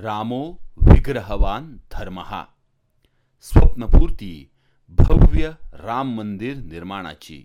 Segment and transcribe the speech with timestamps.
[0.00, 2.44] रामो विग्रहवान धर्महा
[3.40, 4.50] स्वप्नपूर्ती
[4.88, 7.44] भव्य राम मंदिर निर्माणाची।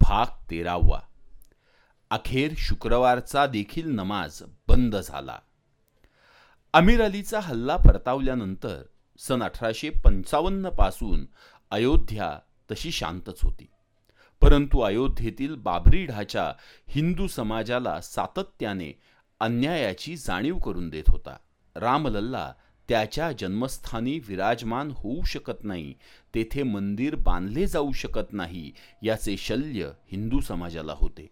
[0.00, 1.00] भाग तेरावा।
[2.10, 5.38] अखेर शुक्रवारचा देखील नमाज बंद झाला।
[6.72, 8.82] अमीर अलीचा हल्ला परतावल्यानंतर
[9.18, 11.26] सन अठराशे पंचावन्नपासून
[11.70, 12.38] अयोध्या
[12.70, 13.70] तशी शांतच होती.
[14.40, 16.52] परंतु अयोध्येतील बाबरी ढाचा
[16.88, 19.00] हिंदू समाजाला सातत्याने
[19.40, 21.36] अन्यायाची जाणीव करून देत होता.
[21.76, 22.52] रामलल्ला
[22.88, 25.94] त्याच्या जन्मस्थानी विराजमान होऊ शकत नाही
[26.34, 28.72] तेथे मंदिर बांधले जाऊ शकत नाही
[29.02, 31.30] याचे शल्य हिंदू समाजाला होते.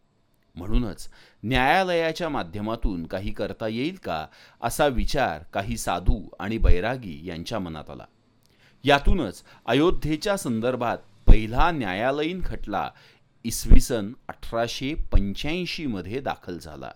[0.54, 1.08] म्हणूनच
[1.42, 4.26] न्यायालयाच्या माध्यमातून काही करता येईल का
[4.60, 8.04] असा विचार काही साधू आणि बैरागी यांच्या मनात आला.
[8.84, 12.90] यातूनच अयोध्येच्या संदर्भात पहिला न्यायालयीन खटला
[13.44, 16.90] इसवी सन अठराशे पंच्याऐंशीमध्ये दाखल झाला.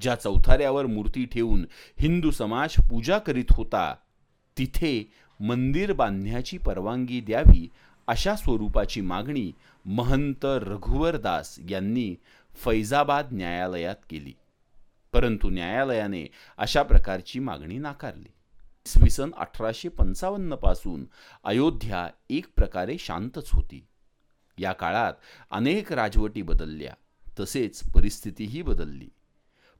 [0.00, 1.66] ज्या चौथाऱ्यावर मूर्ती ठेवून
[1.98, 3.94] हिंदू समाज पूजा करीत होता
[4.58, 7.68] तिथे मंदिर बांधण्याची परवानगी द्यावी
[8.06, 9.52] अशा स्वरूपाची मागणी
[9.84, 12.14] महंत रघुवर दास यांनी
[12.54, 14.32] फैजाबाद न्यायालयात केली.
[15.12, 16.26] परंतु न्यायालयाने
[16.58, 18.28] अशा प्रकारची मागणी नाकारली.
[18.86, 21.04] इसवी सन अठराशे पंचावन्नपासून
[21.44, 23.86] अयोध्या एक प्रकारे शांतच होती.
[24.58, 25.12] या काळात
[25.50, 26.94] अनेक राजवटी बदलल्या
[27.40, 29.08] तसेच परिस्थितीही बदलली.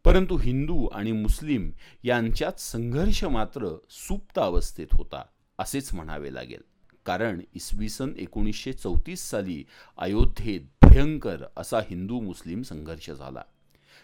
[0.05, 1.71] परंतु हिंदू आणि मुस्लिम
[2.05, 5.23] यांच्यात संघर्ष मात्र सुप्त अवस्थेत होता
[5.59, 6.63] असेच म्हणावे लागेल.
[7.07, 9.65] कारण इसवी सन एकोणीसशे चौतीस साली
[9.99, 13.43] अयोध्येत भयंकर असा हिंदू मुस्लिम संघर्ष झाला.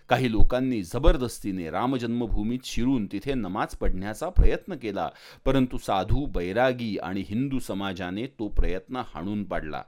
[0.09, 5.09] काही लोकांनी जबरदस्तीने रामजन्मभूमीत शिरून तिथे नमाज पडण्याचा प्रयत्न केला
[5.45, 9.83] परंतु साधू बैरागी आणि हिंदू समाजाने तो प्रयत्न हाणून पाडला.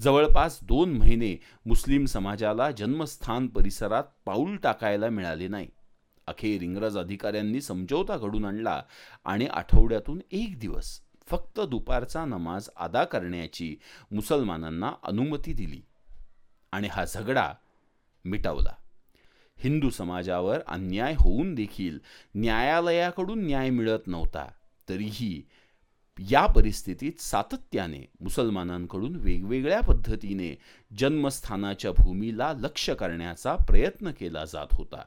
[0.00, 5.68] जवळपास दोन महिने मुस्लिम समाजाला जन्मस्थान परिसरात पाऊल टाकायला मिळाले नाही.
[6.26, 8.82] अखेर इंग्रज अधिकाऱ्यांनी समझौता घडून आणला
[9.24, 13.76] आणि आठवड्यातून एक दिवस फक्त दुपारचा नमाज अदा करण्याची
[14.10, 15.80] मुसलमानांना अनुमती दिली
[16.72, 17.52] आणि हा झगडा
[18.24, 18.74] मिटवला.
[19.58, 21.98] हिंदू समाजावर अन्याय होऊन देखील
[22.34, 24.46] न्यायालयाकडून न्याय मिळत नव्हता
[24.88, 25.42] तरीही
[26.18, 30.58] या परिस्थितीत सातत्याने मुसलमानांकडून वेगवेगळ्या पद्धतीने
[30.98, 35.04] जन्मस्थानाच्या भूमीला लक्ष करण्याचा प्रयत्न केला जात होता.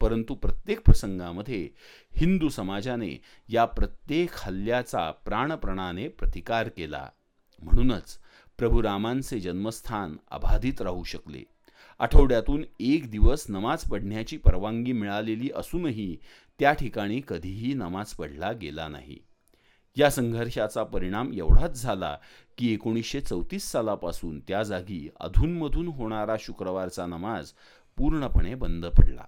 [0.00, 1.68] परंतु प्रत्येक प्रसंगामध्ये
[2.16, 7.08] हिंदू समाजाने या प्रत्येक हल्ल्याचा प्राणप्रणाने प्रतिकार केला.
[7.62, 8.18] म्हणूनच
[8.58, 11.42] प्रभू रामांचे जन्मस्थान अबाधित राहू शकले.
[11.98, 16.16] आठवड्यातून एक दिवस नमाज पडण्याची परवानगी मिळालेली असूनही
[16.58, 19.18] त्या ठिकाणी कधीही नमाज पडला गेला नाही.
[19.96, 22.18] या संघर्षाचा परिणाम एवढाच झाला
[22.58, 27.50] की एकोणीसशे चौतीस सालापासून त्या जागी अधूनमधून होणारा शुक्रवारचा नमाज
[27.96, 29.24] पूर्णपणे बंद पडला.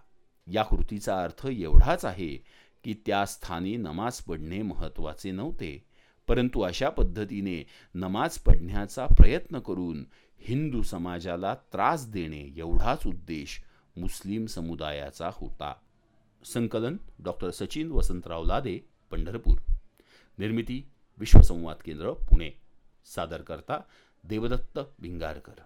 [0.52, 2.44] या कृतीचा अर्थ एवढाच आहे
[2.84, 5.84] की त्या स्थानी नमाज पडणे महत्त्वाचे नव्हते.
[6.28, 10.04] परंतु अशा पद्धतीने नमाज पडण्याचा प्रयत्न करून
[10.40, 13.62] हिंदू समाजाला त्रास देणे एवढाच उद्देश
[13.96, 15.74] मुस्लिम समुदायाचा होता.
[16.54, 18.78] संकलन डॉक्टर सचिन वसंतराव लादे
[19.10, 19.71] पंढरपूर.
[20.42, 20.84] निर्मिती
[21.18, 22.50] विश्वसंवाद केंद्र पुणे.
[23.04, 23.76] सादरकर्ता
[24.24, 25.58] देवदत्त भिंगारकर.